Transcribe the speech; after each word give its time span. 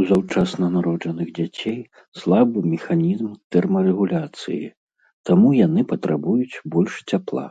У 0.00 0.02
заўчасна 0.10 0.66
народжаных 0.74 1.28
дзяцей 1.38 1.78
слабы 2.20 2.58
механізм 2.74 3.28
тэрмарэгуляцыі, 3.56 4.64
таму 5.32 5.48
яны 5.66 5.80
патрабуюць 5.96 6.62
больш 6.78 6.92
цяпла. 7.10 7.46